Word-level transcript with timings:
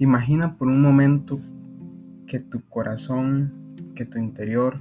Imagina 0.00 0.54
por 0.56 0.68
un 0.68 0.80
momento 0.80 1.40
que 2.28 2.38
tu 2.38 2.60
corazón, 2.68 3.52
que 3.96 4.04
tu 4.04 4.16
interior 4.16 4.78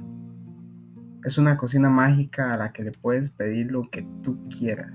es 1.24 1.40
una 1.40 1.58
cocina 1.58 1.90
mágica 1.90 2.54
a 2.54 2.58
la 2.58 2.72
que 2.72 2.84
le 2.84 2.92
puedes 2.92 3.32
pedir 3.32 3.72
lo 3.72 3.90
que 3.90 4.06
tú 4.22 4.38
quieras. 4.48 4.94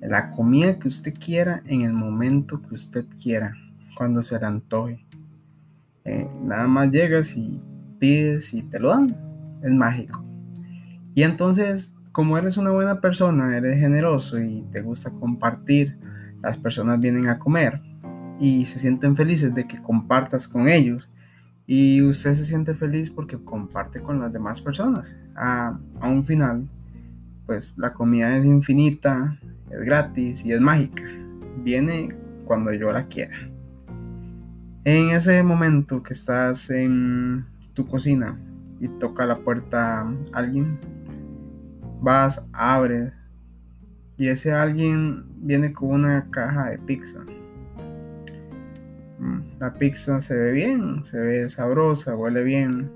La 0.00 0.30
comida 0.30 0.78
que 0.78 0.86
usted 0.86 1.12
quiera 1.14 1.60
en 1.66 1.80
el 1.80 1.92
momento 1.92 2.62
que 2.62 2.76
usted 2.76 3.04
quiera, 3.20 3.54
cuando 3.96 4.22
se 4.22 4.38
le 4.38 4.46
antoje. 4.46 5.04
Eh, 6.04 6.28
nada 6.44 6.68
más 6.68 6.92
llegas 6.92 7.36
y 7.36 7.60
pides 7.98 8.54
y 8.54 8.62
te 8.62 8.78
lo 8.78 8.90
dan. 8.90 9.16
Es 9.60 9.72
mágico. 9.72 10.24
Y 11.16 11.24
entonces, 11.24 11.96
como 12.12 12.38
eres 12.38 12.58
una 12.58 12.70
buena 12.70 13.00
persona, 13.00 13.56
eres 13.56 13.80
generoso 13.80 14.40
y 14.40 14.62
te 14.70 14.82
gusta 14.82 15.10
compartir, 15.10 15.96
las 16.42 16.56
personas 16.56 17.00
vienen 17.00 17.28
a 17.28 17.40
comer 17.40 17.80
y 18.42 18.66
se 18.66 18.80
sienten 18.80 19.14
felices 19.14 19.54
de 19.54 19.68
que 19.68 19.80
compartas 19.80 20.48
con 20.48 20.68
ellos. 20.68 21.08
Y 21.64 22.02
usted 22.02 22.34
se 22.34 22.44
siente 22.44 22.74
feliz 22.74 23.08
porque 23.08 23.38
comparte 23.38 24.00
con 24.00 24.18
las 24.18 24.32
demás 24.32 24.60
personas. 24.60 25.16
A, 25.36 25.78
a 26.00 26.08
un 26.08 26.24
final, 26.24 26.68
pues 27.46 27.78
la 27.78 27.92
comida 27.92 28.36
es 28.36 28.44
infinita, 28.44 29.38
es 29.70 29.84
gratis 29.84 30.44
y 30.44 30.50
es 30.52 30.60
mágica. 30.60 31.04
Viene 31.62 32.08
cuando 32.44 32.72
yo 32.72 32.90
la 32.90 33.06
quiera. 33.06 33.48
En 34.84 35.10
ese 35.10 35.40
momento 35.44 36.02
que 36.02 36.12
estás 36.12 36.68
en 36.70 37.46
tu 37.74 37.86
cocina 37.86 38.36
y 38.80 38.88
toca 38.88 39.24
la 39.24 39.38
puerta 39.38 40.04
alguien, 40.32 40.80
vas, 42.00 42.44
abres 42.52 43.12
y 44.16 44.26
ese 44.26 44.50
alguien 44.50 45.26
viene 45.36 45.72
con 45.72 45.90
una 45.90 46.28
caja 46.28 46.70
de 46.70 46.78
pizza. 46.78 47.24
La 49.62 49.72
pizza 49.72 50.18
se 50.18 50.36
ve 50.36 50.50
bien, 50.50 51.04
se 51.04 51.20
ve 51.20 51.48
sabrosa, 51.48 52.16
huele 52.16 52.42
bien. 52.42 52.90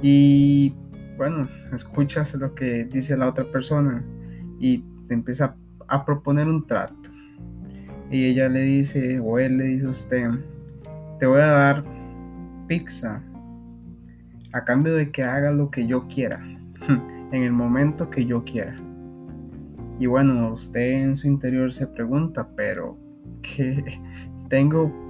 Y 0.00 0.74
bueno, 1.18 1.46
escuchas 1.74 2.34
lo 2.36 2.54
que 2.54 2.86
dice 2.86 3.18
la 3.18 3.28
otra 3.28 3.44
persona 3.50 4.02
y 4.58 4.78
te 5.06 5.12
empieza 5.12 5.54
a 5.86 6.06
proponer 6.06 6.48
un 6.48 6.66
trato. 6.66 7.10
Y 8.10 8.24
ella 8.24 8.48
le 8.48 8.62
dice, 8.62 9.20
o 9.20 9.38
él 9.38 9.58
le 9.58 9.64
dice 9.64 9.84
a 9.84 9.90
usted, 9.90 10.30
te 11.18 11.26
voy 11.26 11.42
a 11.42 11.48
dar 11.48 11.84
pizza 12.66 13.22
a 14.54 14.64
cambio 14.64 14.94
de 14.94 15.12
que 15.12 15.22
haga 15.22 15.50
lo 15.50 15.70
que 15.70 15.86
yo 15.86 16.08
quiera, 16.08 16.40
en 17.30 17.42
el 17.42 17.52
momento 17.52 18.08
que 18.08 18.24
yo 18.24 18.42
quiera. 18.42 18.74
Y 20.00 20.06
bueno, 20.06 20.54
usted 20.54 21.02
en 21.02 21.14
su 21.14 21.26
interior 21.26 21.74
se 21.74 21.86
pregunta, 21.88 22.48
pero 22.56 22.96
que 23.42 24.00
tengo 24.48 25.03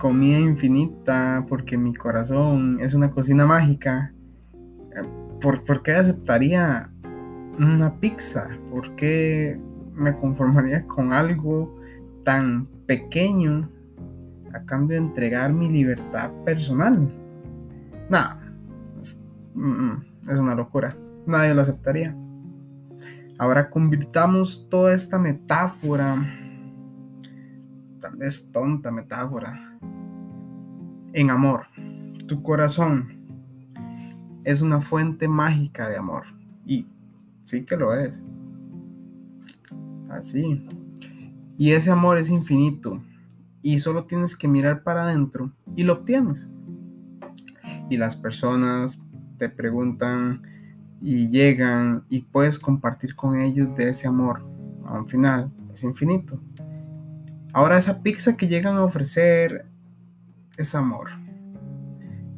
comida 0.00 0.40
infinita 0.40 1.46
porque 1.48 1.78
mi 1.78 1.94
corazón 1.94 2.78
es 2.80 2.94
una 2.94 3.12
cocina 3.12 3.46
mágica. 3.46 4.12
¿Por, 5.40 5.64
¿por 5.64 5.82
qué 5.84 5.92
aceptaría 5.92 6.90
una 7.58 7.94
pizza? 8.00 8.48
¿Por 8.68 8.96
qué 8.96 9.60
me 9.94 10.16
conformaría 10.16 10.86
con 10.86 11.12
algo 11.12 11.78
tan 12.24 12.66
pequeño 12.86 13.68
a 14.52 14.60
cambio 14.64 14.98
de 14.98 15.06
entregar 15.06 15.52
mi 15.52 15.68
libertad 15.68 16.30
personal. 16.44 17.08
Nada, 18.08 18.40
mm, 19.54 19.62
mm, 19.62 20.04
es, 20.28 20.38
una 20.38 20.54
locura. 20.54 20.96
Nadie 21.26 21.54
lo 21.54 21.62
aceptaría. 21.62 22.16
Ahora 23.38 23.70
convirtamos 23.70 24.66
toda 24.68 24.92
esta 24.92 25.18
metáfora, 25.18 26.16
tal 28.00 28.16
vez 28.16 28.50
tonta 28.52 28.90
metáfora, 28.90 29.78
en 31.12 31.30
amor. 31.30 31.66
Tu 32.26 32.42
corazón 32.42 33.20
es 34.44 34.62
una 34.62 34.80
fuente 34.80 35.28
mágica 35.28 35.88
de 35.88 35.96
amor. 35.96 36.24
Y 36.66 36.86
sí 37.42 37.64
que 37.64 37.76
lo 37.76 37.94
es. 37.94 38.20
Así. 40.08 40.66
Y 41.56 41.72
ese 41.72 41.90
amor 41.90 42.18
es 42.18 42.30
infinito 42.30 43.00
y 43.62 43.80
solo 43.80 44.04
tienes 44.04 44.36
que 44.36 44.48
mirar 44.48 44.82
para 44.82 45.04
adentro 45.04 45.52
y 45.76 45.84
lo 45.84 45.94
obtienes. 45.94 46.48
Y 47.88 47.96
las 47.96 48.16
personas 48.16 49.02
te 49.38 49.48
preguntan 49.48 50.42
y 51.00 51.28
llegan 51.28 52.04
y 52.08 52.20
puedes 52.20 52.58
compartir 52.58 53.14
con 53.14 53.40
ellos 53.40 53.74
de 53.76 53.88
ese 53.88 54.06
amor. 54.06 54.42
Al 54.86 55.06
final 55.06 55.50
es 55.72 55.82
infinito. 55.82 56.40
Ahora 57.52 57.78
esa 57.78 58.02
pizza 58.02 58.36
que 58.36 58.48
llegan 58.48 58.76
a 58.76 58.84
ofrecer 58.84 59.66
es 60.62 60.74
amor. 60.74 61.08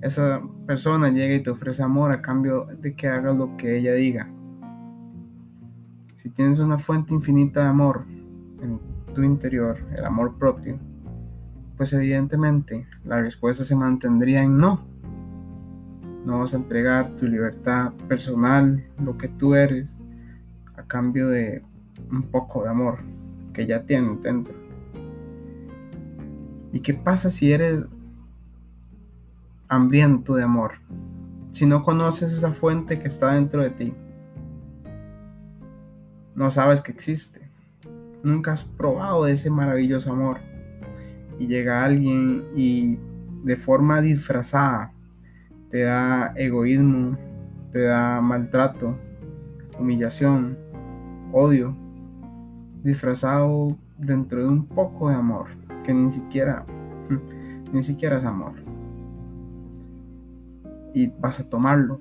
Esa 0.01 0.43
persona 0.67 1.11
llega 1.11 1.35
y 1.35 1.43
te 1.43 1.51
ofrece 1.51 1.83
amor 1.83 2.13
a 2.13 2.23
cambio 2.23 2.67
de 2.81 2.95
que 2.95 3.09
hagas 3.09 3.37
lo 3.37 3.57
que 3.57 3.79
ella 3.79 3.95
diga. 3.95 4.29
Si 6.17 6.31
tienes 6.31 6.59
una 6.59 6.79
fuente 6.79 7.15
infinita 7.15 7.63
de 7.63 7.69
amor 7.69 8.05
en 8.61 8.81
tu 9.15 9.23
interior, 9.23 9.79
el 9.97 10.05
amor 10.05 10.39
propio, 10.39 10.79
pues 11.77 11.93
evidentemente 11.93 12.87
la 13.05 13.21
respuesta 13.21 13.65
se 13.65 13.77
mantendría 13.77 14.43
en 14.43 14.59
no. 14.59 14.81
No 16.25 16.41
vas 16.41 16.55
a 16.55 16.59
entregar 16.59 17.11
tu 17.17 17.27
libertad 17.27 17.93
personal, 18.09 18.85
lo 19.03 19.19
que 19.19 19.29
tú 19.29 19.55
eres, 19.55 19.97
a 20.77 20.83
cambio 20.83 21.29
de 21.29 21.63
un 22.11 22.23
poco 22.23 22.63
de 22.63 22.71
amor 22.71 22.99
que 23.53 23.67
ya 23.67 23.85
tienes 23.85 24.23
dentro. 24.23 24.55
¿Y 26.73 26.81
qué 26.81 26.95
pasa 26.95 27.31
si 27.31 27.53
eres 27.53 27.87
hambriento 29.73 30.35
de 30.35 30.43
amor? 30.43 30.73
Si 31.51 31.67
no 31.67 31.83
conoces 31.83 32.33
esa 32.33 32.53
fuente 32.53 32.99
que 32.99 33.09
está 33.09 33.33
dentro 33.33 33.63
de 33.63 33.71
ti. 33.71 33.95
No 36.35 36.51
sabes 36.51 36.81
que 36.81 36.93
existe. 36.93 37.49
Nunca 38.23 38.53
has 38.53 38.65
probado 38.65 39.25
de 39.25 39.33
ese 39.33 39.51
maravilloso 39.51 40.13
amor 40.13 40.39
y 41.39 41.47
llega 41.47 41.85
alguien 41.85 42.45
y 42.55 42.99
de 43.45 43.57
forma 43.57 44.01
disfrazada 44.01 44.93
te 45.71 45.83
da 45.85 46.33
egoísmo, 46.37 47.17
te 47.71 47.81
da 47.81 48.21
maltrato, 48.21 48.99
humillación, 49.79 50.59
odio, 51.33 51.75
disfrazado 52.85 53.77
dentro 53.97 54.43
de 54.43 54.49
un 54.49 54.67
poco 54.67 55.09
de 55.09 55.15
amor, 55.15 55.47
que 55.85 55.95
ni 55.95 56.11
siquiera, 56.11 56.67
ni 57.73 57.83
siquiera 57.83 58.19
es 58.19 58.25
amor. 58.25 58.72
Y 60.95 61.09
vas 61.21 61.41
a 61.41 61.49
tomarlo. 61.49 62.01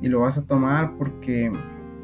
Y 0.00 0.08
lo 0.08 0.20
vas 0.20 0.38
a 0.38 0.46
tomar 0.46 0.94
porque 0.98 1.50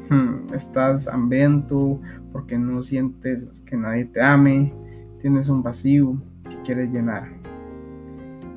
hmm, 0.09 0.53
estás 0.53 1.07
hambriento, 1.07 1.99
porque 2.31 2.57
no 2.57 2.81
sientes 2.81 3.59
que 3.61 3.77
nadie 3.77 4.05
te 4.05 4.21
ame, 4.21 4.73
tienes 5.21 5.49
un 5.49 5.61
vacío 5.63 6.15
que 6.43 6.61
quieres 6.63 6.91
llenar. 6.91 7.29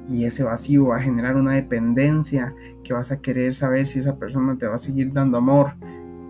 Y 0.09 0.25
ese 0.25 0.45
vacío 0.45 0.89
va 0.89 0.97
a 0.97 1.03
generar 1.03 1.37
una 1.37 1.53
dependencia 1.53 2.55
que 2.83 2.93
vas 2.93 3.11
a 3.11 3.21
querer 3.21 3.55
saber 3.55 3.87
si 3.87 3.99
esa 3.99 4.17
persona 4.17 4.57
te 4.57 4.67
va 4.67 4.77
a 4.77 4.79
seguir 4.79 5.13
dando 5.13 5.39
amor 5.39 5.73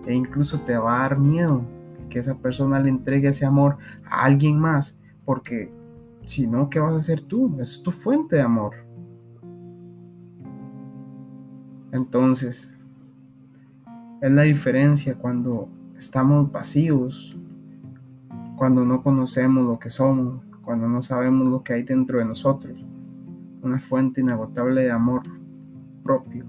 e 0.06 0.15
incluso 0.15 0.60
te 0.60 0.77
va 0.77 0.99
a 0.99 1.09
dar 1.09 1.19
miedo 1.19 1.65
que 2.09 2.21
esa 2.21 2.37
persona 2.37 2.78
le 2.78 2.91
entregue 2.91 3.28
ese 3.28 3.44
amor 3.44 3.77
a 4.09 4.25
alguien 4.25 4.59
más 4.59 5.00
porque 5.25 5.72
si 6.27 6.47
no, 6.47 6.71
¿qué 6.71 6.78
vas 6.78 6.94
a 6.94 6.99
hacer 6.99 7.22
tú? 7.22 7.56
Es 7.60 7.83
tu 7.83 7.91
fuente 7.91 8.37
de 8.37 8.43
amor. 8.43 8.75
Entonces, 11.94 12.71
es 14.21 14.31
la 14.31 14.43
diferencia 14.43 15.15
cuando 15.15 15.71
estamos 15.97 16.53
vacíos 16.53 17.34
cuando 18.57 18.84
no 18.84 19.03
conocemos 19.03 19.65
lo 19.65 19.78
que 19.78 19.91
somos, 19.91 20.41
cuando 20.63 20.89
no 20.89 21.03
sabemos 21.03 21.48
lo 21.48 21.63
que 21.63 21.72
hay 21.72 21.83
dentro 21.83 22.18
de 22.18 22.24
nosotros, 22.24 22.84
una 23.63 23.78
fuente 23.78 24.21
inagotable 24.21 24.83
de 24.83 24.92
amor 24.92 25.22
propio. 26.03 26.45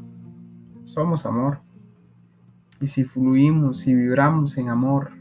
Somos 0.84 1.26
amor. 1.26 1.60
Y 2.80 2.88
si 2.88 3.06
fluimos 3.06 3.88
y 3.88 3.96
vibramos 3.96 4.58
en 4.58 4.70
amor, 4.70 5.12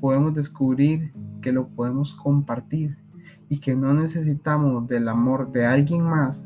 podemos 0.00 0.34
descubrir 0.34 1.12
que 1.40 1.52
lo 1.52 1.66
podemos 1.66 2.12
compartir 2.12 2.98
y 3.48 3.58
que 3.58 3.74
no 3.74 3.92
necesitamos 3.94 4.86
del 4.86 5.08
amor 5.08 5.50
de 5.50 5.66
alguien 5.66 6.04
más 6.04 6.44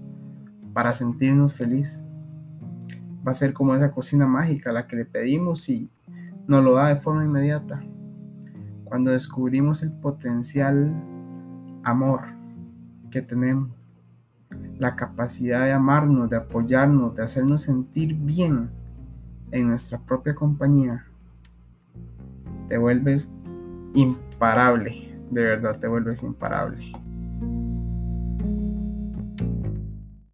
para 0.72 0.94
sentirnos 0.94 1.52
felices. 1.52 2.03
Va 3.26 3.32
a 3.32 3.34
ser 3.34 3.52
como 3.52 3.74
esa 3.74 3.90
cocina 3.90 4.26
mágica 4.26 4.72
la 4.72 4.86
que 4.86 4.96
le 4.96 5.04
pedimos 5.04 5.68
y 5.68 5.88
nos 6.46 6.64
lo 6.64 6.74
da 6.74 6.88
de 6.88 6.96
forma 6.96 7.24
inmediata 7.24 7.82
cuando 8.94 9.10
descubrimos 9.10 9.82
el 9.82 9.90
potencial 9.90 10.92
amor 11.82 12.20
que 13.10 13.22
tenemos, 13.22 13.70
la 14.78 14.94
capacidad 14.94 15.64
de 15.64 15.72
amarnos, 15.72 16.30
de 16.30 16.36
apoyarnos, 16.36 17.14
de 17.16 17.24
hacernos 17.24 17.62
sentir 17.62 18.14
bien 18.14 18.68
en 19.50 19.68
nuestra 19.68 19.98
propia 19.98 20.34
compañía, 20.34 21.04
te 22.68 22.78
vuelves 22.78 23.28
imparable, 23.94 25.12
de 25.30 25.42
verdad 25.42 25.78
te 25.78 25.88
vuelves 25.88 26.22
imparable. 26.22 26.92